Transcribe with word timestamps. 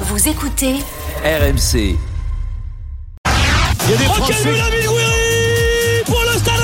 Vous 0.00 0.28
écoutez 0.28 0.74
RMC. 1.24 1.96
Il 3.84 3.90
y 3.90 3.94
a 3.94 3.96
des 3.96 4.04
Oh, 4.08 4.12
Français. 4.14 4.34
quel 4.42 4.52
but 4.52 4.60
Amine 4.60 4.86
Gouiri 4.86 6.04
pour 6.04 6.20
le 6.20 6.38
Stade 6.38 6.54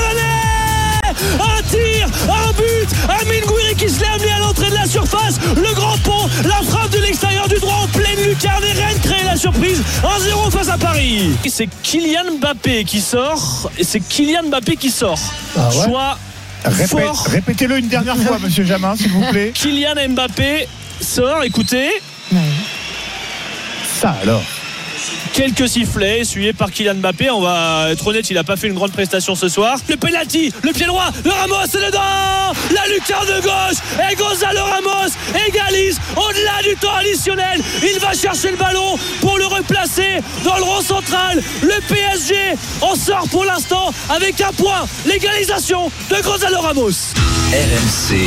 Un 1.41 1.63
tir, 1.63 2.09
un 2.29 2.53
but, 2.53 2.89
Amine 3.09 3.45
Gouiri 3.47 3.75
qui 3.77 3.89
se 3.89 4.01
l'est 4.01 4.07
amené 4.07 4.33
à 4.33 4.39
l'entrée 4.41 4.71
de 4.71 4.75
la 4.75 4.87
surface, 4.87 5.39
le 5.57 5.75
grand 5.75 5.97
pont, 5.99 6.29
la 6.45 6.63
frappe 6.63 6.91
de 6.91 6.99
l'extérieur 6.99 7.49
du 7.49 7.57
droit 7.57 7.75
en 7.85 7.87
pleine 7.89 8.21
lucarne 8.29 8.65
et 8.65 8.73
Rennes 8.73 8.99
crée 9.03 9.25
la 9.25 9.37
surprise 9.37 9.83
1-0 10.03 10.51
face 10.51 10.69
à 10.69 10.77
Paris. 10.79 11.31
C'est 11.49 11.69
Kylian 11.83 12.37
Mbappé 12.39 12.85
qui 12.85 13.01
sort 13.01 13.71
et 13.79 13.85
c'est 13.85 14.01
Kylian 14.01 14.45
Mbappé 14.49 14.77
qui 14.77 14.91
sort. 14.91 15.19
Ah 15.57 15.69
ouais 15.69 15.85
Choix 15.85 16.19
Répé- 16.65 16.87
fort. 16.87 17.27
Répétez-le 17.29 17.79
une 17.79 17.89
dernière 17.89 18.17
fois, 18.17 18.39
monsieur 18.39 18.65
Jamin, 18.65 18.95
s'il 18.97 19.11
vous 19.11 19.25
plaît. 19.31 19.53
Kylian 19.55 19.95
Mbappé 20.11 20.69
sort, 21.01 21.43
écoutez, 21.45 21.89
Ça 24.03 24.17
alors. 24.21 24.43
quelques 25.33 25.69
sifflets 25.69 26.23
essuyés 26.23 26.53
par 26.53 26.73
Kylian 26.73 26.97
Mbappé. 26.97 27.31
On 27.31 27.41
va 27.41 27.87
être 27.93 28.05
honnête, 28.05 28.29
il 28.31 28.35
n'a 28.35 28.43
pas 28.43 28.57
fait 28.57 28.67
une 28.67 28.75
grande 28.75 28.91
prestation 28.91 29.37
ce 29.37 29.49
soir. 29.49 29.79
Le 29.89 29.97
penalty, 29.97 30.53
le 30.65 30.73
pied 30.73 30.87
droit, 30.87 31.13
le 31.25 31.31
Ramos 31.31 31.67
c'est 31.71 31.87
dedans 31.87 32.53
La 32.75 32.93
lucarne 32.93 33.29
de 33.29 33.41
gauche 33.41 33.79
et 34.11 34.17
Gonzalo 34.17 34.65
Ramos 34.65 35.13
égalise 35.47 36.01
au-delà 36.17 36.69
du 36.69 36.75
temps 36.81 36.97
additionnel. 36.97 37.63
Il 37.81 38.01
va 38.01 38.13
chercher 38.13 38.51
le 38.51 38.57
ballon 38.57 38.99
pour 39.21 39.39
le 39.39 39.47
replacer 39.47 40.19
dans 40.43 40.57
le 40.57 40.65
rond 40.65 40.81
central. 40.81 41.41
Le 41.63 41.81
PSG 41.87 42.35
en 42.81 42.97
sort 42.97 43.29
pour 43.31 43.45
l'instant 43.45 43.95
avec 44.11 44.41
un 44.41 44.53
point. 44.53 44.85
L'égalisation 45.07 45.93
de 46.11 46.21
Gonzalo 46.25 46.61
Ramos. 46.61 47.15
RMC. 47.53 48.19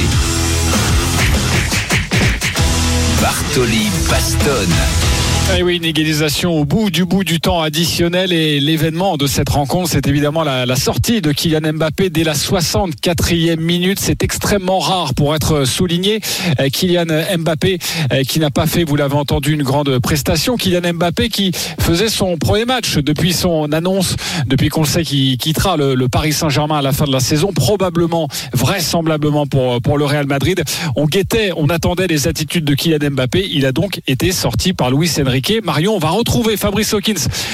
Bartoli 3.21 3.89
Bastone. 4.09 5.14
Eh 5.53 5.63
oui, 5.63 5.77
une 5.77 5.85
égalisation 5.85 6.51
au 6.51 6.65
bout 6.65 6.89
du 6.89 7.05
bout 7.05 7.23
du 7.23 7.39
temps 7.39 7.61
additionnel 7.61 8.33
et 8.33 8.59
l'événement 8.59 9.15
de 9.15 9.25
cette 9.25 9.47
rencontre, 9.47 9.89
c'est 9.89 10.07
évidemment 10.07 10.43
la, 10.43 10.75
sortie 10.75 11.21
de 11.21 11.31
Kylian 11.31 11.73
Mbappé 11.73 12.09
dès 12.09 12.23
la 12.23 12.33
64e 12.33 13.57
minute. 13.57 13.99
C'est 14.01 14.23
extrêmement 14.23 14.79
rare 14.79 15.13
pour 15.13 15.35
être 15.35 15.63
souligné. 15.65 16.19
Euh, 16.59 16.67
Kylian 16.69 17.05
Mbappé 17.37 17.77
euh, 18.11 18.23
qui 18.23 18.39
n'a 18.39 18.49
pas 18.49 18.65
fait, 18.65 18.83
vous 18.83 18.95
l'avez 18.95 19.15
entendu, 19.15 19.53
une 19.53 19.63
grande 19.63 19.99
prestation. 19.99 20.57
Kylian 20.57 20.93
Mbappé 20.93 21.29
qui 21.29 21.51
faisait 21.79 22.09
son 22.09 22.37
premier 22.37 22.65
match 22.65 22.97
depuis 22.97 23.31
son 23.31 23.71
annonce, 23.71 24.15
depuis 24.47 24.69
qu'on 24.69 24.81
le 24.81 24.87
sait 24.87 25.03
qu'il 25.03 25.37
quittera 25.37 25.77
le, 25.77 25.95
le 25.95 26.09
Paris 26.09 26.33
Saint-Germain 26.33 26.79
à 26.79 26.81
la 26.81 26.91
fin 26.91 27.05
de 27.05 27.13
la 27.13 27.21
saison, 27.21 27.53
probablement, 27.53 28.27
vraisemblablement 28.51 29.45
pour, 29.47 29.81
pour 29.81 29.97
le 29.97 30.05
Real 30.05 30.25
Madrid. 30.25 30.63
On 30.95 31.05
guettait, 31.05 31.51
on 31.55 31.69
attendait 31.69 32.07
les 32.07 32.27
attitudes 32.27 32.65
de 32.65 32.73
Kylian 32.73 33.11
Mbappé. 33.11 33.47
Il 33.51 33.65
a 33.65 33.71
donc 33.71 34.01
été 34.07 34.31
sorti 34.31 34.73
par 34.73 34.91
Luis 34.91 35.11
Enrique. 35.21 35.34
Marion, 35.63 35.95
on 35.95 35.99
va 35.99 36.09
retrouver 36.09 36.55
Fabrice 36.57 36.93
Hawkins, 36.93 37.13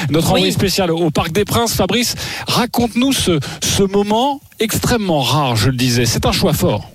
notre 0.09 0.27
Oui. 0.27 0.33
envoyé 0.33 0.51
spécial 0.51 0.91
au 0.91 1.09
Parc 1.09 1.31
des 1.31 1.45
Princes. 1.45 1.73
Fabrice, 1.73 2.15
raconte-nous 2.47 3.13
ce, 3.13 3.39
ce 3.61 3.83
moment 3.83 4.39
extrêmement 4.59 5.21
rare, 5.21 5.55
je 5.55 5.69
le 5.69 5.75
disais. 5.75 6.05
C'est 6.05 6.25
un 6.25 6.31
choix 6.31 6.53
fort. 6.53 6.85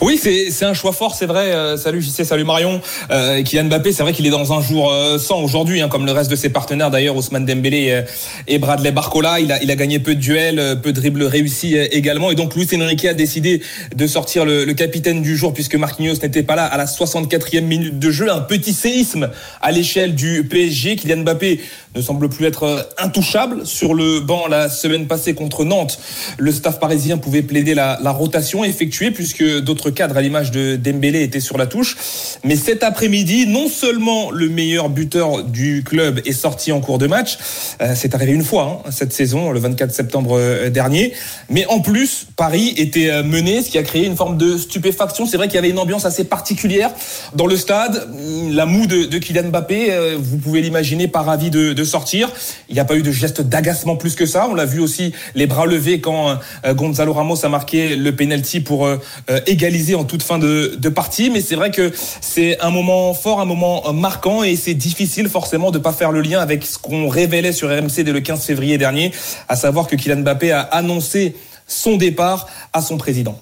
Oui, 0.00 0.18
c'est 0.18 0.64
un 0.64 0.74
choix 0.74 0.92
fort, 0.92 1.14
c'est 1.14 1.26
vrai. 1.26 1.52
Euh, 1.52 1.76
salut 1.76 2.02
JC, 2.02 2.24
salut 2.24 2.44
Marion. 2.44 2.80
Euh, 3.10 3.42
Kylian 3.42 3.64
Mbappé, 3.64 3.92
c'est 3.92 4.02
vrai 4.02 4.12
qu'il 4.12 4.26
est 4.26 4.30
dans 4.30 4.52
un 4.52 4.60
jour 4.60 4.90
euh, 4.90 5.18
sans 5.18 5.40
aujourd'hui, 5.40 5.80
hein, 5.80 5.88
comme 5.88 6.06
le 6.06 6.12
reste 6.12 6.30
de 6.30 6.36
ses 6.36 6.50
partenaires 6.50 6.90
d'ailleurs, 6.90 7.16
Ousmane 7.16 7.46
Dembélé 7.46 7.90
euh, 7.90 8.02
et 8.48 8.58
Bradley 8.58 8.92
Barcola. 8.92 9.40
Il 9.40 9.52
a, 9.52 9.62
il 9.62 9.70
a 9.70 9.76
gagné 9.76 9.98
peu 9.98 10.14
de 10.14 10.20
duels, 10.20 10.58
euh, 10.58 10.74
peu 10.76 10.92
de 10.92 11.00
dribbles 11.00 11.24
réussis 11.24 11.76
euh, 11.76 11.86
également. 11.92 12.30
Et 12.30 12.34
donc 12.34 12.54
Luis 12.54 12.68
Enrique 12.74 13.04
a 13.04 13.14
décidé 13.14 13.62
de 13.94 14.06
sortir 14.06 14.44
le, 14.44 14.72
capitaine 14.72 15.22
du 15.22 15.36
jour 15.36 15.52
puisque 15.52 15.74
Marquinhos 15.74 16.16
n'était 16.22 16.42
pas 16.42 16.56
là 16.56 16.64
à 16.64 16.76
la 16.76 16.86
64e 16.86 17.60
minute 17.60 17.98
de 17.98 18.10
jeu. 18.10 18.30
Un 18.32 18.40
petit 18.40 18.72
séisme 18.72 19.30
à 19.60 19.70
l'échelle 19.70 20.14
du 20.14 20.44
PSG. 20.44 20.96
Kylian 20.96 21.18
Mbappé 21.18 21.60
ne 21.94 22.00
semble 22.00 22.28
plus 22.28 22.46
être 22.46 22.88
intouchable 22.98 23.66
sur 23.66 23.94
le 23.94 24.20
banc 24.20 24.46
la 24.48 24.68
semaine 24.68 25.06
passée 25.06 25.34
contre 25.34 25.64
Nantes. 25.64 25.98
Le 26.38 26.50
staff 26.50 26.80
parisien 26.80 27.18
pouvait 27.18 27.42
plaider 27.42 27.74
la, 27.74 27.98
la 28.02 28.10
rotation 28.10 28.64
effectuée 28.64 29.10
puisque 29.10 29.61
d'autres 29.62 29.90
cadres 29.90 30.16
à 30.16 30.22
l'image 30.22 30.50
de 30.50 30.76
Dembélé 30.76 31.22
étaient 31.22 31.40
sur 31.40 31.58
la 31.58 31.66
touche. 31.66 31.96
Mais 32.44 32.56
cet 32.56 32.82
après-midi, 32.82 33.46
non 33.46 33.68
seulement 33.68 34.30
le 34.30 34.48
meilleur 34.48 34.88
buteur 34.88 35.44
du 35.44 35.82
club 35.84 36.20
est 36.24 36.32
sorti 36.32 36.72
en 36.72 36.80
cours 36.80 36.98
de 36.98 37.06
match, 37.06 37.38
euh, 37.80 37.94
c'est 37.96 38.14
arrivé 38.14 38.32
une 38.32 38.44
fois 38.44 38.82
hein, 38.84 38.90
cette 38.90 39.12
saison, 39.12 39.50
le 39.50 39.60
24 39.60 39.92
septembre 39.92 40.38
euh, 40.38 40.70
dernier, 40.70 41.12
mais 41.48 41.66
en 41.66 41.80
plus, 41.80 42.26
Paris 42.36 42.74
était 42.76 43.10
euh, 43.10 43.22
mené, 43.22 43.62
ce 43.62 43.70
qui 43.70 43.78
a 43.78 43.82
créé 43.82 44.06
une 44.06 44.16
forme 44.16 44.36
de 44.36 44.56
stupéfaction. 44.56 45.26
C'est 45.26 45.36
vrai 45.36 45.46
qu'il 45.46 45.56
y 45.56 45.58
avait 45.58 45.70
une 45.70 45.78
ambiance 45.78 46.04
assez 46.04 46.24
particulière 46.24 46.90
dans 47.34 47.46
le 47.46 47.56
stade. 47.56 48.08
La 48.50 48.66
moue 48.66 48.86
de, 48.86 49.18
Kylian 49.18 49.48
Mbappé, 49.48 50.16
vous 50.18 50.38
pouvez 50.38 50.60
l'imaginer, 50.60 51.08
pas 51.08 51.22
ravi 51.22 51.50
de, 51.50 51.84
sortir. 51.84 52.30
Il 52.68 52.74
n'y 52.74 52.80
a 52.80 52.84
pas 52.84 52.96
eu 52.96 53.02
de 53.02 53.10
geste 53.10 53.40
d'agacement 53.42 53.96
plus 53.96 54.14
que 54.14 54.26
ça. 54.26 54.48
On 54.50 54.54
l'a 54.54 54.64
vu 54.64 54.80
aussi 54.80 55.12
les 55.34 55.46
bras 55.46 55.66
levés 55.66 56.00
quand 56.00 56.38
Gonzalo 56.64 57.12
Ramos 57.12 57.44
a 57.44 57.48
marqué 57.48 57.96
le 57.96 58.14
penalty 58.14 58.60
pour 58.60 58.86
euh, 58.86 59.40
égaliser 59.52 59.94
en 59.94 60.04
toute 60.04 60.22
fin 60.22 60.38
de, 60.38 60.88
partie. 60.88 61.30
Mais 61.30 61.40
c'est 61.40 61.54
vrai 61.54 61.70
que 61.70 61.92
c'est 62.20 62.60
un 62.60 62.70
moment 62.70 63.14
fort, 63.14 63.40
un 63.40 63.44
moment 63.44 63.88
euh, 63.88 63.92
marquant 63.92 64.42
et 64.42 64.56
c'est 64.56 64.74
difficile 64.74 65.28
forcément 65.28 65.70
de 65.70 65.78
pas 65.78 65.92
faire 65.92 66.12
le 66.12 66.20
lien 66.20 66.40
avec 66.40 66.66
ce 66.66 66.78
qu'on 66.78 67.08
révélait 67.08 67.52
sur 67.52 67.68
RMC 67.68 68.02
dès 68.04 68.12
le 68.12 68.20
15 68.20 68.44
février 68.44 68.78
dernier, 68.78 69.12
à 69.48 69.56
savoir 69.56 69.86
que 69.86 69.96
Kylian 69.96 70.22
Mbappé 70.22 70.52
a 70.52 70.60
annoncé 70.60 71.36
son 71.66 71.96
départ 71.96 72.48
à 72.72 72.82
son 72.82 72.96
président. 72.96 73.38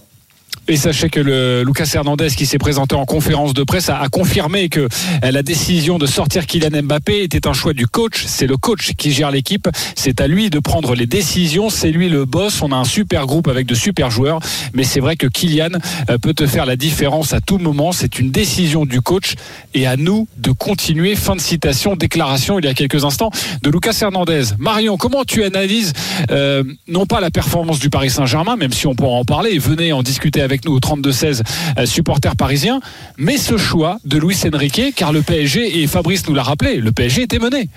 Et 0.70 0.76
sachez 0.76 1.08
que 1.08 1.18
le 1.18 1.64
Lucas 1.64 1.90
Hernandez, 1.94 2.28
qui 2.28 2.46
s'est 2.46 2.56
présenté 2.56 2.94
en 2.94 3.04
conférence 3.04 3.54
de 3.54 3.64
presse, 3.64 3.88
a, 3.88 4.08
confirmé 4.08 4.68
que 4.68 4.78
euh, 4.80 5.30
la 5.32 5.42
décision 5.42 5.98
de 5.98 6.06
sortir 6.06 6.46
Kylian 6.46 6.84
Mbappé 6.84 7.24
était 7.24 7.48
un 7.48 7.52
choix 7.52 7.72
du 7.72 7.88
coach. 7.88 8.22
C'est 8.24 8.46
le 8.46 8.56
coach 8.56 8.92
qui 8.96 9.10
gère 9.10 9.32
l'équipe. 9.32 9.68
C'est 9.96 10.20
à 10.20 10.28
lui 10.28 10.48
de 10.48 10.60
prendre 10.60 10.94
les 10.94 11.06
décisions. 11.06 11.70
C'est 11.70 11.90
lui 11.90 12.08
le 12.08 12.24
boss. 12.24 12.62
On 12.62 12.70
a 12.70 12.76
un 12.76 12.84
super 12.84 13.26
groupe 13.26 13.48
avec 13.48 13.66
de 13.66 13.74
super 13.74 14.12
joueurs. 14.12 14.38
Mais 14.72 14.84
c'est 14.84 15.00
vrai 15.00 15.16
que 15.16 15.26
Kylian 15.26 15.70
euh, 16.08 16.18
peut 16.18 16.34
te 16.34 16.46
faire 16.46 16.66
la 16.66 16.76
différence 16.76 17.32
à 17.32 17.40
tout 17.40 17.58
moment. 17.58 17.90
C'est 17.90 18.20
une 18.20 18.30
décision 18.30 18.86
du 18.86 19.00
coach. 19.00 19.34
Et 19.74 19.88
à 19.88 19.96
nous 19.96 20.28
de 20.36 20.52
continuer. 20.52 21.16
Fin 21.16 21.34
de 21.34 21.40
citation, 21.40 21.96
déclaration 21.96 22.60
il 22.60 22.64
y 22.64 22.68
a 22.68 22.74
quelques 22.74 23.04
instants 23.04 23.30
de 23.60 23.70
Lucas 23.70 23.98
Hernandez. 24.00 24.44
Marion, 24.60 24.96
comment 24.96 25.24
tu 25.24 25.42
analyses 25.42 25.92
euh, 26.30 26.62
non 26.86 27.06
pas 27.06 27.20
la 27.20 27.32
performance 27.32 27.80
du 27.80 27.90
Paris 27.90 28.10
Saint-Germain, 28.10 28.54
même 28.54 28.72
si 28.72 28.86
on 28.86 28.94
pourra 28.94 29.16
en 29.16 29.24
parler, 29.24 29.58
venez 29.58 29.92
en 29.92 30.04
discuter 30.04 30.42
avec 30.42 30.59
nous 30.64 30.72
au 30.72 30.78
32-16 30.78 31.42
euh, 31.78 31.86
supporters 31.86 32.36
parisiens, 32.36 32.80
mais 33.16 33.36
ce 33.36 33.56
choix 33.56 33.98
de 34.04 34.18
Luis 34.18 34.36
Enrique, 34.52 34.94
car 34.94 35.12
le 35.12 35.22
PSG, 35.22 35.80
et 35.82 35.86
Fabrice 35.86 36.26
nous 36.28 36.34
l'a 36.34 36.42
rappelé, 36.42 36.76
le 36.76 36.92
PSG 36.92 37.22
était 37.22 37.38
mené. 37.38 37.68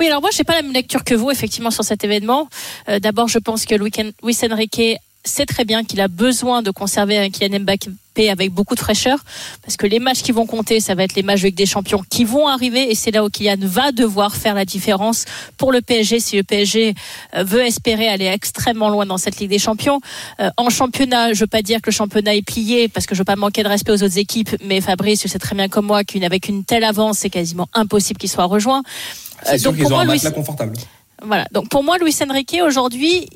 Oui, 0.00 0.06
alors 0.06 0.20
moi, 0.20 0.30
je 0.32 0.38
n'ai 0.38 0.44
pas 0.44 0.54
la 0.54 0.62
même 0.62 0.72
lecture 0.72 1.04
que 1.04 1.14
vous, 1.14 1.30
effectivement, 1.30 1.70
sur 1.70 1.84
cet 1.84 2.04
événement. 2.04 2.48
Euh, 2.88 2.98
D'abord, 2.98 3.28
je 3.28 3.38
pense 3.38 3.64
que 3.64 3.74
Luis 3.74 4.38
Enrique 4.50 4.98
sait 5.24 5.46
très 5.46 5.64
bien 5.64 5.84
qu'il 5.84 6.00
a 6.00 6.08
besoin 6.08 6.62
de 6.62 6.70
conserver 6.70 7.18
un 7.18 7.30
Kylian 7.30 7.60
Mbappé 7.60 8.28
avec 8.28 8.52
beaucoup 8.52 8.74
de 8.74 8.80
fraîcheur, 8.80 9.18
parce 9.62 9.76
que 9.76 9.86
les 9.86 9.98
matchs 9.98 10.22
qui 10.22 10.32
vont 10.32 10.46
compter, 10.46 10.80
ça 10.80 10.94
va 10.94 11.04
être 11.04 11.14
les 11.14 11.22
matchs 11.22 11.40
avec 11.42 11.54
des 11.54 11.64
champions 11.64 12.02
qui 12.10 12.24
vont 12.24 12.46
arriver, 12.48 12.90
et 12.90 12.94
c'est 12.94 13.10
là 13.10 13.24
où 13.24 13.28
Kylian 13.30 13.56
va 13.60 13.92
devoir 13.92 14.34
faire 14.36 14.54
la 14.54 14.64
différence 14.64 15.24
pour 15.56 15.72
le 15.72 15.80
PSG, 15.80 16.20
si 16.20 16.36
le 16.36 16.42
PSG 16.42 16.94
euh, 17.36 17.44
veut 17.44 17.62
espérer 17.64 18.08
aller 18.08 18.26
extrêmement 18.26 18.88
loin 18.90 19.06
dans 19.06 19.16
cette 19.16 19.38
Ligue 19.38 19.50
des 19.50 19.58
Champions. 19.58 20.00
Euh, 20.40 20.50
en 20.56 20.68
championnat, 20.70 21.32
je 21.32 21.40
veux 21.40 21.46
pas 21.46 21.62
dire 21.62 21.80
que 21.80 21.88
le 21.90 21.94
championnat 21.94 22.34
est 22.34 22.42
plié, 22.42 22.88
parce 22.88 23.06
que 23.06 23.14
je 23.14 23.20
veux 23.20 23.24
pas 23.24 23.36
manquer 23.36 23.62
de 23.62 23.68
respect 23.68 23.92
aux 23.92 24.02
autres 24.02 24.18
équipes, 24.18 24.50
mais 24.64 24.80
Fabrice, 24.80 25.20
tu 25.20 25.28
sais 25.28 25.38
très 25.38 25.54
bien 25.54 25.68
comme 25.68 25.86
moi 25.86 26.04
qu'avec 26.04 26.48
une 26.48 26.64
telle 26.64 26.84
avance, 26.84 27.18
c'est 27.18 27.30
quasiment 27.30 27.68
impossible 27.74 28.18
qu'il 28.18 28.28
soit 28.30 28.44
rejoint. 28.44 28.82
C'est 29.44 29.54
Euh, 29.54 29.58
sûr 29.58 29.70
donc 29.70 29.74
qu'ils 29.76 29.82
pour 29.84 29.92
ont 29.92 29.94
moi, 29.96 30.02
un 30.02 30.06
matelas 30.06 30.30
confortable. 30.32 30.76
voilà. 31.22 31.46
Donc 31.52 31.68
pour 31.68 31.82
moi, 31.82 31.96
Luis 31.98 32.14
Enrique 32.28 32.56
aujourd'hui, 32.64 33.28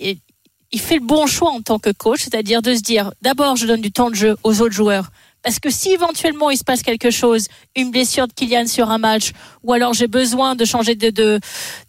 il- 0.72 0.80
fait 0.80 0.96
le 0.96 1.06
bon 1.06 1.26
choix 1.26 1.50
en 1.50 1.60
tant 1.60 1.78
que 1.78 1.90
coach, 1.90 2.20
c'est-à-dire 2.22 2.62
de 2.62 2.74
se 2.74 2.80
dire 2.82 3.12
d'abord 3.22 3.56
je 3.56 3.66
donne 3.66 3.80
du 3.80 3.92
temps 3.92 4.10
de 4.10 4.14
jeu 4.14 4.36
aux 4.44 4.60
autres 4.60 4.74
joueurs. 4.74 5.10
Parce 5.46 5.60
que 5.60 5.70
si 5.70 5.92
éventuellement 5.92 6.50
il 6.50 6.56
se 6.56 6.64
passe 6.64 6.82
quelque 6.82 7.12
chose, 7.12 7.46
une 7.76 7.92
blessure 7.92 8.26
de 8.26 8.32
Kylian 8.32 8.66
sur 8.66 8.90
un 8.90 8.98
match, 8.98 9.30
ou 9.62 9.72
alors 9.72 9.94
j'ai 9.94 10.08
besoin 10.08 10.56
de 10.56 10.64
changer 10.64 10.96
de, 10.96 11.10
de, 11.10 11.38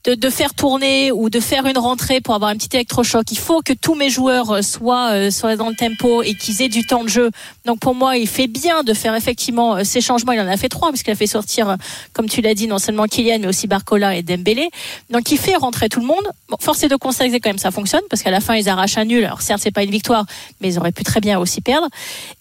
de, 0.05 0.29
faire 0.29 0.53
tourner 0.53 1.11
ou 1.11 1.31
de 1.31 1.39
faire 1.39 1.65
une 1.65 1.79
rentrée 1.79 2.21
pour 2.21 2.35
avoir 2.35 2.51
un 2.51 2.55
petit 2.55 2.69
électrochoc, 2.75 3.23
il 3.31 3.37
faut 3.39 3.61
que 3.63 3.73
tous 3.73 3.95
mes 3.95 4.11
joueurs 4.11 4.63
soient, 4.63 5.09
euh, 5.13 5.31
soient 5.31 5.55
dans 5.55 5.69
le 5.69 5.75
tempo 5.75 6.21
et 6.21 6.35
qu'ils 6.35 6.61
aient 6.61 6.69
du 6.69 6.85
temps 6.85 7.03
de 7.03 7.09
jeu. 7.09 7.31
Donc 7.65 7.79
pour 7.79 7.95
moi, 7.95 8.15
il 8.17 8.27
fait 8.27 8.45
bien 8.45 8.83
de 8.83 8.93
faire 8.93 9.15
effectivement 9.15 9.77
euh, 9.77 9.83
ces 9.83 10.01
changements. 10.01 10.33
Il 10.33 10.39
en 10.39 10.47
a 10.47 10.57
fait 10.57 10.69
trois, 10.69 10.89
puisqu'il 10.89 11.09
a 11.09 11.15
fait 11.15 11.25
sortir, 11.25 11.67
euh, 11.67 11.75
comme 12.13 12.29
tu 12.29 12.41
l'as 12.41 12.53
dit, 12.53 12.67
non 12.67 12.77
seulement 12.77 13.05
Kylian, 13.05 13.39
mais 13.39 13.47
aussi 13.47 13.65
Barcola 13.65 14.15
et 14.15 14.21
Dembélé. 14.21 14.69
Donc 15.09 15.31
il 15.31 15.39
fait 15.39 15.55
rentrer 15.55 15.89
tout 15.89 15.99
le 15.99 16.05
monde. 16.05 16.27
Force 16.59 16.83
est 16.83 16.89
de 16.89 16.95
constater 16.95 17.39
quand 17.39 17.49
même 17.49 17.57
ça 17.57 17.71
fonctionne, 17.71 18.03
parce 18.07 18.21
qu'à 18.21 18.29
la 18.29 18.39
fin 18.39 18.53
ils 18.53 18.69
arrachent 18.69 18.99
un 18.99 19.05
nul. 19.05 19.25
Alors 19.25 19.41
certes 19.41 19.61
c'est 19.63 19.71
pas 19.71 19.81
une 19.81 19.89
victoire, 19.89 20.27
mais 20.61 20.67
ils 20.67 20.77
auraient 20.77 20.91
pu 20.91 21.03
très 21.03 21.21
bien 21.21 21.39
aussi 21.39 21.61
perdre. 21.61 21.87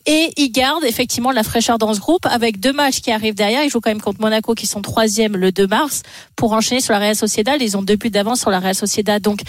Et 0.04 0.30
ils 0.36 0.50
gardent 0.50 0.84
effectivement 0.84 1.05
la 1.34 1.42
fraîcheur 1.42 1.78
dans 1.78 1.92
ce 1.94 2.00
groupe 2.00 2.26
avec 2.26 2.60
deux 2.60 2.72
matchs 2.72 3.00
qui 3.00 3.10
arrivent 3.10 3.34
derrière. 3.34 3.64
Ils 3.64 3.70
jouent 3.70 3.80
quand 3.80 3.90
même 3.90 4.00
contre 4.00 4.20
Monaco 4.20 4.54
qui 4.54 4.66
sont 4.66 4.82
troisième 4.82 5.36
le 5.36 5.52
2 5.52 5.66
mars 5.66 6.02
pour 6.36 6.52
enchaîner 6.52 6.80
sur 6.80 6.92
la 6.92 7.00
Real 7.00 7.16
Sociedad. 7.16 7.60
Ils 7.60 7.76
ont 7.76 7.82
deux 7.82 7.96
buts 7.96 8.10
d'avance 8.10 8.40
sur 8.40 8.50
la 8.50 8.60
Real 8.60 8.74
Sociedad. 8.74 9.22
Donc 9.22 9.40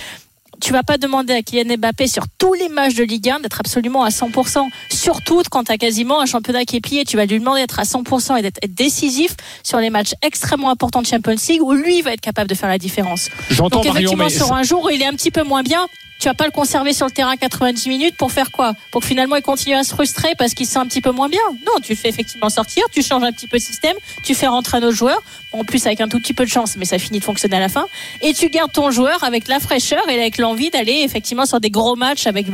tu 0.60 0.74
vas 0.74 0.84
pas 0.84 0.98
demander 0.98 1.34
à 1.34 1.42
Kylian 1.42 1.78
Mbappé 1.78 2.08
sur 2.08 2.24
tous 2.38 2.54
les 2.54 2.70
matchs 2.70 2.96
de 2.96 3.04
Ligue 3.04 3.30
1 3.30 3.42
d'être 3.42 3.60
absolument 3.60 4.04
à 4.04 4.10
100%. 4.10 4.68
Surtout 4.90 5.44
quand 5.52 5.66
tu 5.66 5.72
as 5.72 5.78
quasiment 5.78 6.20
un 6.20 6.26
championnat 6.26 6.66
qui 6.66 6.78
est 6.78 6.82
plié, 6.82 7.06
tu 7.06 7.16
vas 7.16 7.26
lui 7.26 7.40
demander 7.40 7.62
d'être 7.62 7.80
à 7.80 7.84
100% 7.84 8.38
et 8.38 8.42
d'être 8.42 8.60
décisif 8.68 9.36
sur 9.64 9.80
les 9.80 9.90
matchs 9.90 10.14
extrêmement 10.24 10.72
importants 10.72 11.02
de 11.02 11.08
Champions 11.08 11.36
League 11.48 11.62
où 11.62 11.74
lui 11.74 12.02
va 12.02 12.14
être 12.14 12.22
capable 12.22 12.50
de 12.50 12.56
faire 12.56 12.70
la 12.70 12.80
différence. 12.80 13.30
J'entends 13.50 13.78
Donc 13.78 13.86
Marion, 13.86 14.00
effectivement, 14.00 14.24
mais 14.26 14.30
sur 14.30 14.54
un 14.54 14.64
jour 14.64 14.86
où 14.86 14.90
il 14.90 15.02
est 15.02 15.06
un 15.06 15.14
petit 15.14 15.32
peu 15.32 15.44
moins 15.44 15.64
bien, 15.64 15.88
tu 16.20 16.28
vas 16.28 16.34
pas 16.34 16.46
le 16.46 16.52
conserver 16.52 16.94
sur 16.94 17.06
le 17.06 17.12
terrain 17.12 17.36
90 17.36 17.90
minutes 17.90 18.16
pour 18.16 18.32
faire 18.32 18.52
quoi? 18.52 18.74
Pour 18.92 19.02
que 19.02 19.08
finalement 19.08 19.36
il 19.36 19.42
continue 19.42 19.76
à 19.76 19.84
se 19.84 19.94
frustrer 19.94 20.34
parce 20.38 20.54
qu'il 20.54 20.66
se 20.66 20.74
sent 20.74 20.80
un 20.80 20.88
petit 20.88 21.02
peu 21.02 21.12
moins 21.12 21.30
bien? 21.30 21.42
Non, 21.66 21.74
tu 21.82 21.96
fais 21.96 22.10
effectivement 22.10 22.50
sortir, 22.50 22.84
tu 22.92 23.02
changes 23.02 23.24
un 23.24 23.32
petit 23.32 23.48
peu 23.48 23.58
de 23.58 23.64
système, 23.64 23.96
tu 24.24 24.36
fais 24.36 24.48
rentrer 24.48 24.78
un 24.78 24.84
autre 24.84 24.96
joueur, 24.96 25.22
en 25.52 25.64
plus 25.64 25.86
avec 25.86 26.02
un 26.02 26.08
tout 26.08 26.20
petit 26.20 26.34
peu 26.34 26.46
de 26.46 26.50
chance, 26.50 26.76
mais 26.78 26.86
ça 26.86 27.00
finit 27.00 27.20
de 27.20 27.24
fonctionner 27.24 27.58
à 27.58 27.60
la 27.60 27.70
fin, 27.70 27.86
et 28.22 28.34
tu 28.34 28.50
gardes 28.50 28.72
ton 28.72 28.92
joueur 28.92 29.24
avec 29.24 29.48
la 29.48 29.60
fraîcheur 29.60 30.08
et 30.10 30.20
avec 30.20 30.38
l'envie 30.38 30.70
d'aller 30.70 31.02
effectivement 31.04 31.46
sur 31.46 31.60
des 31.60 31.70
gros 31.70 31.96
matchs 31.96 32.28
avec, 32.28 32.48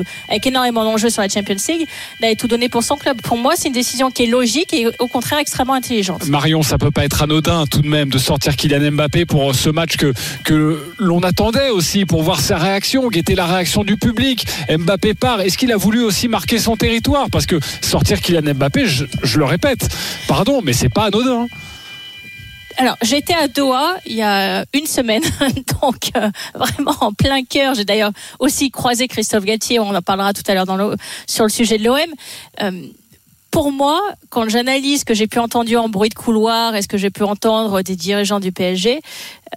énormément 0.46 0.84
d'enjeux 0.84 1.10
sur 1.10 1.22
la 1.22 1.30
Champions 1.30 1.56
League, 1.68 1.88
d'aller 2.22 2.36
tout 2.36 2.48
donner 2.48 2.70
pour 2.70 2.84
son 2.84 2.96
club. 2.96 3.22
Pour 3.22 3.38
moi, 3.38 3.54
c'est 3.56 3.68
une 3.68 3.74
décision 3.74 4.12
qui 4.12 4.24
est 4.24 4.28
logique 4.28 4.74
et 4.74 4.88
au 5.00 5.08
contraire 5.08 5.40
extrêmement 5.40 5.74
intelligente. 5.74 6.28
Marion, 6.28 6.64
ça 6.64 6.78
peut 6.78 6.92
pas 6.92 7.06
être 7.06 7.22
anodin 7.22 7.66
tout 7.66 7.82
de 7.82 7.88
même 7.88 8.10
de 8.10 8.18
sortir 8.18 8.56
Kylian 8.56 8.92
Mbappé 8.92 9.26
pour 9.26 9.56
ce 9.56 9.70
match 9.70 9.98
que, 9.98 10.14
que 10.44 10.94
l'on 10.98 11.22
attendait 11.22 11.70
aussi 11.70 12.06
pour 12.06 12.24
voir 12.24 12.40
sa 12.40 12.58
réaction, 12.58 13.10
qui 13.10 13.20
était 13.20 13.36
la 13.36 13.46
réaction 13.54 13.84
du 13.84 13.98
public. 13.98 14.46
Mbappé 14.70 15.14
part. 15.14 15.42
Est-ce 15.42 15.58
qu'il 15.58 15.72
a 15.72 15.78
voulu 15.78 16.04
aussi 16.04 16.28
marquer 16.28 16.60
son 16.60 16.76
territoire? 16.76 17.28
Parce 17.32 17.46
que 17.46 17.60
sortir 17.82 18.22
Kylian 18.22 18.54
Mbappé, 18.54 18.86
je, 18.86 19.38
le 19.38 19.46
répète, 19.46 19.90
pardon, 20.28 20.62
mais 20.64 20.74
c'est 20.74 20.90
pas 20.90 21.06
anodin. 21.06 21.48
Alors, 22.78 22.98
j'étais 23.04 23.36
à 23.36 23.48
Doha 23.48 23.98
il 24.06 24.16
y 24.16 24.24
a 24.24 24.66
une 24.74 24.88
semaine, 24.88 25.22
donc 25.82 26.12
euh, 26.18 26.30
vraiment 26.56 26.96
en 27.02 27.14
plein 27.14 27.44
cœur. 27.44 27.76
J'ai 27.76 27.86
d'ailleurs 27.86 28.12
aussi 28.40 28.72
croisé 28.72 29.08
Christophe 29.08 29.46
Galtier, 29.46 29.80
on 29.80 29.94
en 29.94 30.02
parlera 30.02 30.34
tout 30.34 30.42
à 30.48 30.56
l'heure 30.56 30.66
sur 31.28 31.44
le 31.44 31.50
sujet 31.50 31.78
de 31.78 31.84
l'OM. 31.84 31.98
Euh, 32.62 32.72
pour 33.52 33.72
moi, 33.72 34.02
quand 34.30 34.50
j'analyse 34.50 35.02
ce 35.02 35.06
que 35.06 35.14
j'ai 35.14 35.28
pu 35.28 35.38
entendre 35.38 35.72
en 35.78 35.88
bruit 35.88 36.10
de 36.10 36.16
couloir 36.16 36.76
et 36.76 36.82
ce 36.82 36.88
que 36.88 36.98
j'ai 36.98 37.12
pu 37.12 37.22
entendre 37.22 37.84
des 37.84 37.96
dirigeants 37.96 38.40
du 38.40 38.52
PSG, 38.52 39.02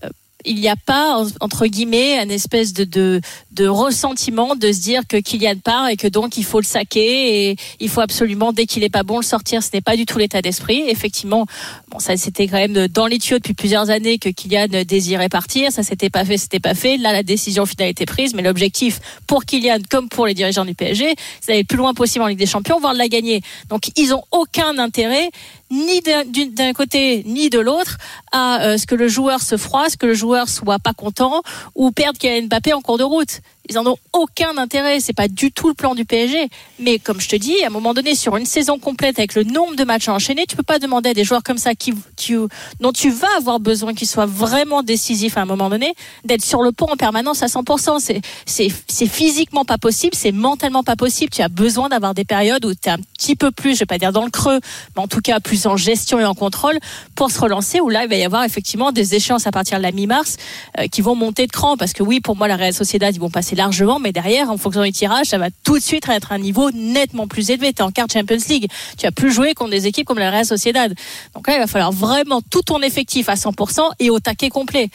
euh, 0.05 0.09
il 0.47 0.61
n'y 0.61 0.69
a 0.69 0.77
pas, 0.77 1.23
entre 1.41 1.67
guillemets, 1.67 2.19
un 2.19 2.29
espèce 2.29 2.73
de, 2.73 2.85
de, 2.85 3.21
de, 3.53 3.67
ressentiment 3.67 4.55
de 4.55 4.73
se 4.73 4.81
dire 4.81 5.03
que 5.09 5.17
Kylian 5.17 5.57
part 5.63 5.89
et 5.89 5.97
que 5.97 6.07
donc 6.07 6.37
il 6.37 6.45
faut 6.45 6.61
le 6.61 6.65
saquer 6.65 7.51
et 7.51 7.57
il 7.81 7.89
faut 7.89 8.01
absolument, 8.01 8.53
dès 8.53 8.67
qu'il 8.67 8.85
est 8.85 8.89
pas 8.89 9.03
bon, 9.03 9.19
le 9.19 9.25
sortir. 9.25 9.63
Ce 9.63 9.71
n'est 9.75 9.81
pas 9.81 9.97
du 9.97 10.07
tout 10.07 10.19
l'état 10.19 10.43
d'esprit. 10.43 10.85
Effectivement, 10.89 11.47
bon, 11.91 11.99
ça 11.99 12.17
c'était 12.17 12.47
quand 12.47 12.59
même 12.59 12.89
dans 12.89 13.07
les 13.07 13.19
tuyaux 13.19 13.39
depuis 13.39 13.55
plusieurs 13.55 13.91
années 13.91 14.19
que 14.19 14.29
Kylian 14.29 14.85
désirait 14.87 15.29
partir. 15.29 15.73
Ça 15.73 15.83
s'était 15.83 16.11
pas 16.11 16.25
fait, 16.25 16.39
c'était 16.39 16.61
pas 16.61 16.75
fait. 16.75 16.97
Là, 16.97 17.13
la 17.13 17.23
décision 17.23 17.67
finale 17.67 17.89
été 17.89 18.07
prise, 18.07 18.35
mais 18.35 18.43
l'objectif 18.43 19.01
pour 19.27 19.45
Kylian, 19.45 19.79
comme 19.91 20.09
pour 20.09 20.27
les 20.27 20.35
dirigeants 20.35 20.65
du 20.65 20.75
PSG, 20.75 21.15
c'est 21.41 21.49
d'aller 21.49 21.61
le 21.61 21.67
plus 21.67 21.79
loin 21.79 21.93
possible 21.93 22.25
en 22.25 22.29
Ligue 22.29 22.39
des 22.39 22.47
Champions, 22.47 22.79
voire 22.81 22.93
de 22.93 22.99
la 22.99 23.09
gagner. 23.09 23.43
Donc, 23.69 23.91
ils 23.97 24.15
ont 24.15 24.23
aucun 24.31 24.79
intérêt 24.79 25.31
ni 25.71 26.01
d'un 26.01 26.73
côté 26.73 27.23
ni 27.27 27.51
de 27.51 27.59
l'autre 27.59 27.99
à 28.33 28.63
euh, 28.63 28.79
ce 28.79 28.87
que 28.87 28.95
le 28.95 29.09
joueur 29.09 29.41
se 29.41 29.57
froisse, 29.57 29.97
que 29.97 30.07
le 30.07 30.15
joueur 30.15 30.49
soit 30.49 30.79
pas 30.79 30.93
content 30.93 31.43
ou 31.75 31.91
perde 31.91 32.19
Kylian 32.19 32.47
Mbappé 32.47 32.73
en 32.73 32.81
cours 32.81 32.99
de 32.99 33.05
route. 33.05 33.41
Ils 33.69 33.79
en 33.79 33.87
ont 33.87 33.97
aucun 34.13 34.57
intérêt. 34.57 35.01
C'est 35.01 35.13
pas 35.13 35.29
du 35.29 35.53
tout 35.53 35.69
le 35.69 35.75
plan 35.75 35.95
du 35.95 36.05
PSG. 36.05 36.49
Mais 36.79 36.99
comme 36.99 37.21
je 37.21 37.29
te 37.29 37.37
dis, 37.37 37.63
à 37.63 37.67
un 37.67 37.71
moment 37.71 37.95
donné, 37.95 38.15
sur 38.15 38.37
une 38.37 38.47
saison 38.47 38.79
complète 38.79 39.19
avec 39.19 39.35
le 39.35 39.45
nombre 39.45 39.77
de 39.77 39.85
matchs 39.85 40.09
à 40.09 40.15
enchaîner, 40.15 40.45
tu 40.47 40.57
peux 40.57 40.63
pas 40.63 40.79
demander 40.79 41.11
à 41.11 41.15
des 41.15 41.25
joueurs 41.25 41.43
comme 41.43 41.59
ça 41.59 41.75
qui, 41.75 41.95
qui 42.17 42.35
dont 42.81 42.93
tu 42.93 43.11
vas 43.11 43.29
avoir 43.37 43.61
besoin 43.61 43.95
qu'ils 43.95 44.09
soient 44.09 44.27
vraiment 44.27 44.83
décisifs 44.83 45.37
à 45.37 45.43
un 45.43 45.45
moment 45.45 45.71
donné, 45.71 45.95
d'être 46.25 46.45
sur 46.45 46.63
le 46.63 46.73
pont 46.73 46.87
en 46.87 46.97
permanence 46.97 47.43
à 47.43 47.47
100%. 47.47 47.99
C'est, 48.01 48.21
c'est, 48.45 48.69
c'est 48.89 49.07
physiquement 49.07 49.65
pas 49.65 49.79
possible, 49.79 50.15
c'est 50.15 50.33
mentalement 50.33 50.83
pas 50.83 50.97
possible. 50.97 51.31
Tu 51.31 51.43
as 51.43 51.49
besoin 51.49 51.89
d'avoir 51.89 52.15
des 52.15 52.25
périodes 52.25 52.65
où 52.65 52.75
tu 52.75 52.89
es 52.89 52.93
un 52.93 52.99
petit 53.19 53.37
peu 53.37 53.51
plus, 53.51 53.75
je 53.75 53.81
vais 53.81 53.87
pas 53.87 53.99
dire 53.99 54.13
dans 54.13 54.25
le 54.25 54.31
creux, 54.31 54.61
mais 54.97 55.03
en 55.03 55.09
tout 55.09 55.21
cas 55.21 55.41
plus 55.41 55.67
en 55.67 55.77
gestion 55.77 56.19
et 56.21 56.25
en 56.25 56.35
contrôle 56.35 56.79
pour 57.15 57.31
se 57.31 57.41
relancer. 57.41 57.81
Où 57.81 57.89
là, 57.89 58.05
il 58.05 58.09
va 58.09 58.17
y 58.17 58.25
avoir 58.25 58.45
effectivement 58.45 58.93
des 58.93 59.15
échéances 59.15 59.47
à 59.47 59.51
partir 59.51 59.79
de 59.79 59.83
la 59.83 59.93
mi-mars 59.93 60.37
euh, 60.79 60.87
qui 60.89 61.03
vont 61.03 61.15
monter 61.15 61.47
de 61.47 61.53
cran 61.53 61.77
parce 61.77 61.93
que 61.93 62.03
oui, 62.03 62.21
pour 62.21 62.37
moi, 62.37 62.49
la 62.49 62.57
Real 62.57 62.75
Sociedad, 62.75 63.15
ils 63.15 63.21
vont 63.21 63.31
passer 63.31 63.56
largement, 63.57 63.99
mais 63.99 64.13
derrière, 64.13 64.51
en 64.51 64.57
fonction 64.57 64.83
du 64.83 64.93
tirage, 64.93 65.27
ça 65.27 65.39
va 65.39 65.49
tout 65.65 65.79
de 65.79 65.83
suite 65.83 66.09
être 66.09 66.33
un 66.33 66.39
niveau 66.39 66.71
nettement 66.71 67.27
plus 67.27 67.51
élevé. 67.51 67.73
Tu 67.73 67.81
es 67.81 67.83
en 67.83 67.91
quart 67.91 68.07
Champions 68.13 68.39
League. 68.49 68.69
Tu 68.99 69.07
as 69.07 69.13
plus 69.13 69.33
joué 69.33 69.55
contre 69.55 69.71
des 69.71 69.87
équipes 69.87 70.07
comme 70.07 70.19
la 70.19 70.31
Real 70.31 70.47
Sociedad. 70.47 70.95
Donc 71.35 71.49
là, 71.49 71.55
il 71.55 71.61
va 71.61 71.67
falloir 71.67 71.93
vraiment 71.93 72.41
tout 72.43 72.63
ton 72.63 72.81
effectif 72.83 73.29
à 73.29 73.35
100% 73.35 73.81
et 73.99 74.11
au 74.11 74.21
taquet 74.21 74.51
complet. 74.51 74.91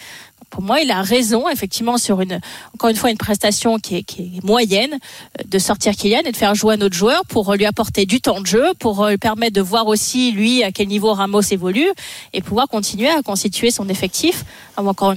Pour 0.52 0.62
moi, 0.62 0.82
il 0.82 0.92
a 0.92 1.02
raison, 1.02 1.48
effectivement, 1.48 1.98
sur 1.98 2.20
une, 2.20 2.42
encore 2.76 2.90
une 2.90 2.98
fois, 2.98 3.10
une 3.10 3.18
prestation 3.18 3.80
qui 3.80 3.96
est, 3.96 4.04
qui 4.04 4.34
est 4.36 4.44
moyenne, 4.44 4.92
euh, 4.94 5.44
de 5.48 5.60
sortir 5.60 5.96
Kylian 5.96 6.24
et 6.26 6.34
de 6.34 6.38
faire 6.38 6.56
jouer 6.56 6.76
un 6.76 6.82
autre 6.82 6.96
joueur 6.96 7.26
pour 7.26 7.54
lui 7.56 7.66
apporter 7.66 8.06
du 8.06 8.20
temps 8.20 8.42
de 8.42 8.46
jeu, 8.46 8.66
pour 8.78 9.08
lui 9.08 9.18
permettre 9.18 9.54
de 9.54 9.62
voir 9.62 9.88
aussi, 9.88 10.34
lui, 10.34 10.62
à 10.62 10.74
quel 10.74 10.90
niveau 10.90 11.14
Ramos 11.14 11.42
évolue 11.42 11.88
et 12.34 12.42
pouvoir 12.42 12.68
continuer 12.68 13.08
à 13.08 13.22
constituer 13.22 13.72
son 13.72 13.88
effectif 13.88 14.44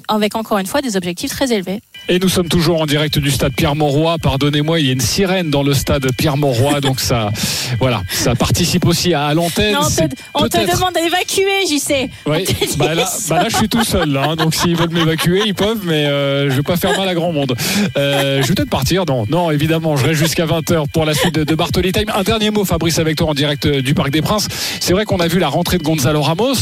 avec 0.08 0.36
encore 0.36 0.58
une 0.58 0.66
fois 0.66 0.82
des 0.82 0.96
objectifs 0.96 1.30
très 1.30 1.52
élevés. 1.52 1.82
Et 2.08 2.18
nous 2.18 2.28
sommes 2.28 2.48
toujours 2.48 2.82
en 2.82 2.86
direct 2.86 3.18
du 3.18 3.30
stade 3.30 3.54
Pierre-Mauroy. 3.54 4.18
Pardonnez-moi, 4.18 4.78
il 4.80 4.86
y 4.86 4.88
a 4.90 4.92
une 4.92 5.00
sirène 5.00 5.50
dans 5.50 5.62
le 5.62 5.72
stade 5.72 6.06
Pierre-Mauroy, 6.14 6.80
donc 6.80 7.00
ça, 7.00 7.30
voilà, 7.80 8.02
ça 8.10 8.34
participe 8.34 8.86
aussi 8.86 9.14
à, 9.14 9.32
l'antenne. 9.32 9.76
On, 9.80 9.88
te, 9.88 10.14
on 10.34 10.48
te 10.48 10.58
demande 10.58 10.92
d'évacuer, 10.94 11.66
j'y 11.66 11.78
sais. 11.78 12.10
Oui. 12.26 12.44
Bah 12.76 12.94
là, 12.94 13.10
bah 13.28 13.42
là, 13.42 13.48
je 13.48 13.56
suis 13.56 13.68
tout 13.68 13.84
seul, 13.84 14.10
là, 14.10 14.24
hein, 14.30 14.36
donc 14.36 14.54
s'ils 14.54 14.76
veulent 14.76 14.90
m'évacuer, 14.90 15.42
ils 15.46 15.54
peuvent, 15.54 15.80
mais 15.84 16.06
euh, 16.06 16.50
je 16.50 16.56
vais 16.56 16.62
pas 16.62 16.76
faire 16.76 16.96
mal 16.98 17.08
à 17.08 17.14
grand 17.14 17.32
monde. 17.32 17.54
Euh, 17.96 18.42
je 18.42 18.48
vais 18.48 18.54
peut-être 18.54 18.70
partir, 18.70 19.04
non, 19.06 19.24
non, 19.28 19.50
évidemment, 19.50 19.96
je 19.96 20.04
reste 20.04 20.18
jusqu'à 20.18 20.46
20h 20.46 20.88
pour 20.92 21.04
la 21.04 21.14
suite 21.14 21.34
de, 21.34 21.44
de 21.44 21.54
Bartoli 21.54 21.92
Time. 21.92 22.10
Un 22.14 22.22
dernier 22.22 22.50
mot, 22.50 22.64
Fabrice, 22.64 22.98
avec 22.98 23.16
toi 23.16 23.28
en 23.28 23.34
direct 23.34 23.66
du 23.66 23.94
Parc 23.94 24.10
des 24.10 24.22
Princes. 24.22 24.48
C'est 24.80 24.92
vrai 24.92 25.04
qu'on 25.04 25.18
a 25.18 25.28
vu 25.28 25.38
la 25.38 25.48
rentrée 25.48 25.78
de 25.78 25.82
Gonzalo 25.82 26.20
Ramos. 26.20 26.54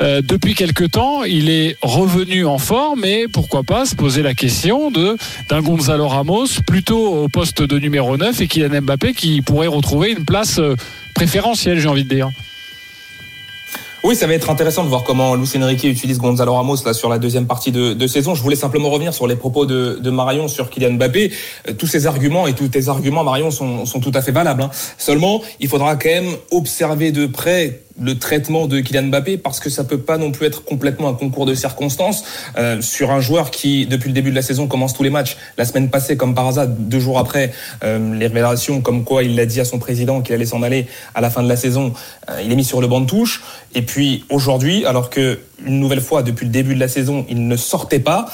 Euh, 0.00 0.22
depuis 0.24 0.54
quelques 0.54 0.90
temps, 0.90 1.24
il 1.24 1.50
est 1.50 1.76
revenu 1.82 2.46
en 2.46 2.58
forme, 2.58 3.00
mais 3.02 3.26
pourquoi 3.28 3.62
pas 3.62 3.84
se 3.84 3.94
poser 3.94 4.22
la 4.22 4.34
question 4.34 4.87
d'un 4.90 5.62
Gonzalo 5.62 6.08
Ramos 6.08 6.46
plutôt 6.66 7.24
au 7.24 7.28
poste 7.28 7.62
de 7.62 7.78
numéro 7.78 8.16
9 8.16 8.40
et 8.40 8.46
Kylian 8.46 8.82
Mbappé 8.82 9.14
qui 9.14 9.42
pourrait 9.42 9.66
retrouver 9.66 10.10
une 10.12 10.24
place 10.24 10.60
préférentielle, 11.14 11.78
j'ai 11.78 11.88
envie 11.88 12.04
de 12.04 12.14
dire. 12.14 12.30
Oui, 14.04 14.14
ça 14.14 14.28
va 14.28 14.34
être 14.34 14.48
intéressant 14.48 14.84
de 14.84 14.88
voir 14.88 15.02
comment 15.02 15.34
Luis 15.34 15.50
Enrique 15.56 15.82
utilise 15.84 16.18
Gonzalo 16.18 16.54
Ramos 16.54 16.76
là 16.86 16.94
sur 16.94 17.08
la 17.08 17.18
deuxième 17.18 17.46
partie 17.46 17.72
de, 17.72 18.06
saison. 18.06 18.34
Je 18.34 18.42
voulais 18.42 18.56
simplement 18.56 18.90
revenir 18.90 19.12
sur 19.12 19.26
les 19.26 19.34
propos 19.34 19.66
de, 19.66 19.98
de 20.00 20.10
Marion 20.10 20.46
sur 20.46 20.70
Kylian 20.70 20.92
Mbappé. 20.92 21.32
Euh, 21.68 21.72
tous 21.72 21.88
ces 21.88 22.06
arguments 22.06 22.46
et 22.46 22.54
tous 22.54 22.68
tes 22.68 22.88
arguments, 22.88 23.24
Marion, 23.24 23.50
sont, 23.50 23.86
sont 23.86 24.00
tout 24.00 24.12
à 24.14 24.22
fait 24.22 24.30
valables. 24.30 24.62
Hein. 24.62 24.70
Seulement, 24.98 25.42
il 25.58 25.68
faudra 25.68 25.96
quand 25.96 26.08
même 26.08 26.32
observer 26.52 27.10
de 27.10 27.26
près 27.26 27.82
le 28.00 28.18
traitement 28.18 28.66
de 28.66 28.80
Kylian 28.80 29.04
Mbappé 29.04 29.38
parce 29.38 29.60
que 29.60 29.70
ça 29.70 29.84
peut 29.84 29.98
pas 29.98 30.18
non 30.18 30.30
plus 30.30 30.46
être 30.46 30.64
complètement 30.64 31.08
un 31.08 31.14
concours 31.14 31.46
de 31.46 31.54
circonstances 31.54 32.24
euh, 32.56 32.80
sur 32.80 33.10
un 33.10 33.20
joueur 33.20 33.50
qui 33.50 33.86
depuis 33.86 34.08
le 34.08 34.14
début 34.14 34.30
de 34.30 34.34
la 34.34 34.42
saison 34.42 34.66
commence 34.66 34.94
tous 34.94 35.02
les 35.02 35.10
matchs. 35.10 35.36
La 35.56 35.64
semaine 35.64 35.90
passée, 35.90 36.16
comme 36.16 36.34
par 36.34 36.46
hasard, 36.46 36.68
deux 36.68 37.00
jours 37.00 37.18
après 37.18 37.52
euh, 37.84 38.14
les 38.14 38.26
révélations, 38.26 38.80
comme 38.80 39.04
quoi 39.04 39.22
il 39.22 39.36
l'a 39.36 39.46
dit 39.46 39.60
à 39.60 39.64
son 39.64 39.78
président 39.78 40.20
qu'il 40.20 40.34
allait 40.34 40.46
s'en 40.46 40.62
aller 40.62 40.86
à 41.14 41.20
la 41.20 41.30
fin 41.30 41.42
de 41.42 41.48
la 41.48 41.56
saison, 41.56 41.92
euh, 42.30 42.40
il 42.44 42.52
est 42.52 42.56
mis 42.56 42.64
sur 42.64 42.80
le 42.80 42.86
banc 42.86 43.00
de 43.00 43.06
touche. 43.06 43.42
Et 43.74 43.82
puis 43.82 44.24
aujourd'hui, 44.30 44.84
alors 44.84 45.10
que 45.10 45.40
une 45.66 45.80
nouvelle 45.80 46.00
fois 46.00 46.22
depuis 46.22 46.46
le 46.46 46.52
début 46.52 46.74
de 46.74 46.80
la 46.80 46.88
saison, 46.88 47.26
il 47.28 47.48
ne 47.48 47.56
sortait 47.56 47.98
pas, 47.98 48.26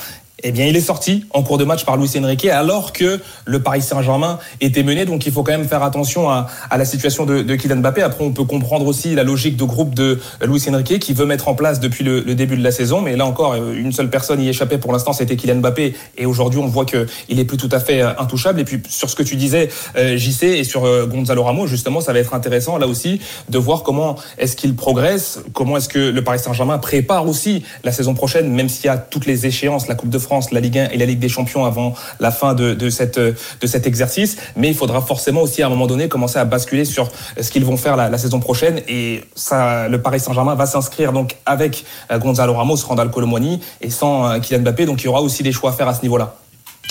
eh 0.47 0.53
bien, 0.53 0.67
il 0.67 0.77
est 0.77 0.83
sorti 0.83 1.25
en 1.31 1.43
cours 1.43 1.57
de 1.57 1.65
match 1.65 1.87
par 1.87 1.97
Luis 1.97 2.11
Enrique 2.19 2.45
alors 2.45 2.93
que 2.93 3.19
le 3.47 3.63
Paris 3.63 3.81
Saint-Germain 3.81 4.39
était 4.61 4.83
mené. 4.83 5.07
Donc, 5.07 5.25
il 5.25 5.33
faut 5.33 5.43
quand 5.43 5.53
même 5.53 5.67
faire 5.67 5.83
attention 5.83 6.29
à, 6.29 6.49
la 6.77 6.85
situation 6.85 7.25
de, 7.25 7.43
Kylian 7.55 7.77
Mbappé. 7.77 8.03
Après, 8.03 8.23
on 8.23 8.33
peut 8.33 8.45
comprendre 8.45 8.87
aussi 8.87 9.15
la 9.15 9.25
logique 9.25 9.57
de 9.57 9.65
groupe 9.65 9.95
de 9.95 10.21
Luis 10.43 10.63
Enrique 10.69 10.99
qui 10.99 11.15
veut 11.15 11.25
mettre 11.25 11.49
en 11.49 11.55
place 11.55 11.81
depuis 11.81 12.05
le, 12.05 12.23
début 12.35 12.59
de 12.59 12.63
la 12.63 12.73
saison. 12.73 13.01
Mais 13.01 13.17
là 13.17 13.25
encore, 13.25 13.55
une 13.55 13.93
seule 13.93 14.11
personne 14.11 14.39
y 14.43 14.49
échappait 14.51 14.77
pour 14.77 14.93
l'instant, 14.93 15.15
c'était 15.15 15.35
Kylian 15.37 15.57
Mbappé. 15.57 15.95
Et 16.19 16.27
aujourd'hui, 16.27 16.61
on 16.61 16.67
voit 16.67 16.85
qu'il 16.85 17.41
est 17.41 17.45
plus 17.47 17.57
tout 17.57 17.71
à 17.73 17.81
fait 17.81 18.03
intouchable. 18.03 18.61
Et 18.61 18.65
puis, 18.65 18.83
sur 18.87 19.09
ce 19.09 19.17
que 19.17 19.23
tu 19.23 19.37
disais, 19.37 19.71
euh, 19.97 20.19
JC, 20.19 20.43
et 20.43 20.65
sur 20.65 20.85
euh, 20.85 21.07
Gonzalo 21.07 21.43
Ramos, 21.43 21.69
justement, 21.69 22.03
ça 22.03 22.13
va 22.13 22.19
être 22.19 22.35
intéressant 22.35 22.77
là 22.77 22.87
aussi 22.87 23.19
de 23.49 23.57
voir 23.57 23.83
comment 23.83 24.17
est-ce 24.37 24.57
qu'il 24.57 24.77
progresse, 24.77 25.41
comment 25.55 25.79
est-ce 25.79 25.89
que 25.89 26.11
le 26.11 26.23
Paris 26.23 26.39
Saint-Germain 26.39 26.77
prépare 26.77 27.27
aussi 27.27 27.63
la 27.83 27.93
saison 27.93 28.13
prochaine, 28.13 28.53
même 28.53 28.69
s'il 28.69 28.87
y 28.87 28.89
a 28.91 28.99
toutes 28.99 29.25
les 29.25 29.47
échéances, 29.47 29.89
la 29.89 29.95
Coupe 29.95 30.11
de 30.11 30.19
France, 30.19 30.34
la 30.53 30.61
Ligue 30.61 30.79
1 30.79 30.89
et 30.91 30.97
la 30.97 31.07
Ligue 31.07 31.19
des 31.19 31.29
Champions 31.29 31.65
avant 31.65 31.95
la 32.21 32.31
fin 32.31 32.55
de, 32.55 32.75
de, 32.75 32.91
cette, 32.91 33.19
de 33.19 33.67
cet 33.67 33.87
exercice. 33.87 34.37
Mais 34.57 34.69
il 34.69 34.75
faudra 34.75 35.01
forcément 35.01 35.43
aussi 35.43 35.63
à 35.63 35.67
un 35.67 35.71
moment 35.71 35.87
donné 35.87 36.09
commencer 36.09 36.39
à 36.39 36.45
basculer 36.45 36.85
sur 36.85 37.11
ce 37.41 37.51
qu'ils 37.51 37.65
vont 37.65 37.77
faire 37.77 37.97
la, 37.97 38.19
saison 38.19 38.41
prochaine. 38.41 38.81
Et 38.89 39.25
ça, 39.35 39.89
le 39.89 40.01
Paris 40.01 40.21
Saint-Germain 40.21 40.55
va 40.55 40.67
s'inscrire 40.67 41.13
donc 41.13 41.37
avec 41.47 41.85
Gonzalo 42.13 42.55
Ramos, 42.55 42.77
Randall 42.87 43.11
Colomwani 43.11 43.61
et 43.81 43.91
sans 43.91 44.41
Kylian 44.41 44.61
Mbappé. 44.61 44.87
Donc 44.87 45.03
il 45.03 45.07
y 45.07 45.09
aura 45.09 45.23
aussi 45.23 45.43
des 45.43 45.53
choix 45.53 45.71
à 45.71 45.73
faire 45.73 45.89
à 45.89 45.95
ce 45.95 46.03
niveau-là. 46.03 46.37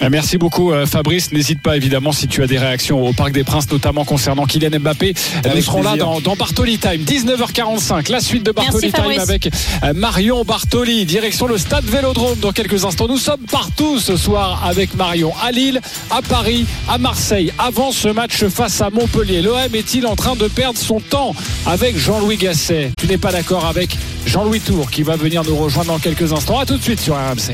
Euh, 0.02 0.10
Merci 0.12 0.38
beaucoup 0.38 0.72
euh, 0.72 0.86
Fabrice. 0.86 1.32
N'hésite 1.32 1.62
pas 1.62 1.76
évidemment 1.78 2.12
si 2.12 2.28
tu 2.28 2.42
as 2.44 2.48
des 2.48 2.58
réactions 2.58 3.06
au 3.06 3.14
Parc 3.14 3.32
des 3.32 3.44
Princes, 3.44 3.70
notamment 3.72 4.06
concernant 4.06 4.46
Kylian 4.46 4.80
Mbappé. 4.80 5.14
Euh, 5.46 5.50
Nous 5.56 5.62
serons 5.62 5.84
là 5.84 5.96
dans, 5.96 6.20
dans 6.20 6.36
Bartoli 6.36 6.78
Time, 6.78 7.04
19h45. 7.04 8.12
La 8.12 8.20
suite 8.20 8.44
de 8.44 8.52
Bartoli 8.52 8.88
Merci, 8.92 8.92
Time 8.92 9.04
Fabrice. 9.04 9.20
avec 9.30 9.50
euh, 9.84 9.94
Marion 9.94 10.44
Bartoli, 10.44 11.06
direction 11.06 11.48
le 11.48 11.58
stade 11.58 11.86
Vélodrome 11.86 12.40
dans 12.40 12.52
quelques 12.52 12.86
instants. 12.86 13.08
Nous 13.08 13.18
sommes 13.18 13.42
partout 13.52 14.00
ce 14.00 14.18
soir 14.18 14.64
avec 14.66 14.96
Marion 14.96 15.32
à 15.44 15.52
Lille, 15.52 15.80
à 16.10 16.22
Paris, 16.22 16.66
à 16.90 16.98
Marseille. 16.98 17.54
Avant 17.60 17.92
ce 17.92 18.08
match 18.08 18.44
face 18.46 18.82
à 18.82 18.90
Montpellier, 18.90 19.42
l'OM 19.42 19.74
est-il 19.76 20.08
en 20.08 20.16
train 20.16 20.36
de 20.36 20.48
perdre 20.48 20.80
son 20.80 21.00
temps 21.00 21.36
avec 21.66 21.98
Jean-Louis 21.98 22.38
Gasset? 22.38 22.92
Tu 22.98 23.08
n'es 23.08 23.18
pas 23.18 23.32
d'accord 23.32 23.66
avec 23.66 23.96
Jean-Louis 24.26 24.60
Tour 24.62 24.90
qui 24.90 25.04
va 25.04 25.16
venir 25.18 25.44
nous 25.44 25.56
rejoindre 25.56 25.90
dans 25.94 26.00
quelques 26.00 26.34
instants. 26.34 26.60
À 26.60 26.66
tout 26.66 26.78
de 26.78 26.84
suite 26.84 27.00
sur 27.00 27.16
RMC. 27.16 27.52